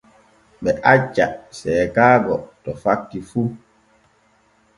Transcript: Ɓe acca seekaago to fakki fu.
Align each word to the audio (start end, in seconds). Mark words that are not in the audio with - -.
Ɓe 0.63 0.71
acca 0.91 1.25
seekaago 1.57 2.35
to 2.63 2.71
fakki 2.83 3.19
fu. 3.29 3.41